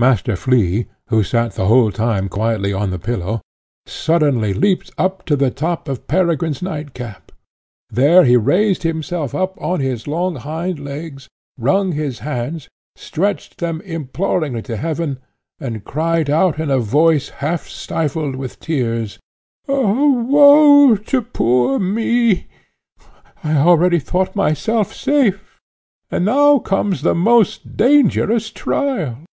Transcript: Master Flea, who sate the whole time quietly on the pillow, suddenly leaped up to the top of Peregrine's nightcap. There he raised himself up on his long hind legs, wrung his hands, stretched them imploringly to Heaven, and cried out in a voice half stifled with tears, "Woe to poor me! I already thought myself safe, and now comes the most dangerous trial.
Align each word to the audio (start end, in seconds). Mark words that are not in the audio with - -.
Master 0.00 0.36
Flea, 0.36 0.86
who 1.08 1.24
sate 1.24 1.54
the 1.54 1.66
whole 1.66 1.90
time 1.90 2.28
quietly 2.28 2.72
on 2.72 2.90
the 2.90 3.00
pillow, 3.00 3.40
suddenly 3.84 4.54
leaped 4.54 4.92
up 4.96 5.24
to 5.24 5.34
the 5.34 5.50
top 5.50 5.88
of 5.88 6.06
Peregrine's 6.06 6.62
nightcap. 6.62 7.32
There 7.90 8.24
he 8.24 8.36
raised 8.36 8.84
himself 8.84 9.34
up 9.34 9.60
on 9.60 9.80
his 9.80 10.06
long 10.06 10.36
hind 10.36 10.78
legs, 10.78 11.26
wrung 11.58 11.90
his 11.90 12.20
hands, 12.20 12.68
stretched 12.94 13.58
them 13.58 13.80
imploringly 13.80 14.62
to 14.70 14.76
Heaven, 14.76 15.18
and 15.58 15.82
cried 15.84 16.30
out 16.30 16.60
in 16.60 16.70
a 16.70 16.78
voice 16.78 17.30
half 17.30 17.66
stifled 17.66 18.36
with 18.36 18.60
tears, 18.60 19.18
"Woe 19.66 20.94
to 20.94 21.22
poor 21.22 21.80
me! 21.80 22.46
I 23.42 23.56
already 23.56 23.98
thought 23.98 24.36
myself 24.36 24.94
safe, 24.94 25.58
and 26.08 26.24
now 26.24 26.60
comes 26.60 27.02
the 27.02 27.16
most 27.16 27.76
dangerous 27.76 28.50
trial. 28.50 29.24